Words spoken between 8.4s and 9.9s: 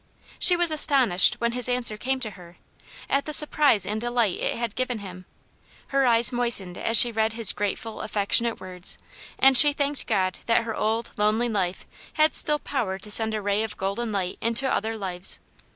words, and she